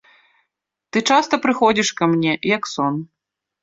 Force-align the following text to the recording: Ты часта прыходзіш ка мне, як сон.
Ты 0.91 0.97
часта 1.13 1.41
прыходзіш 1.45 1.89
ка 2.03 2.11
мне, 2.17 2.37
як 2.57 2.63
сон. 2.77 2.93